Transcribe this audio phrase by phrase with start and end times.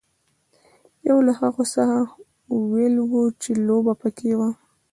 [1.07, 1.99] یوه له هغو څخه
[2.53, 4.49] هویل وه چې لوبه پکې وه.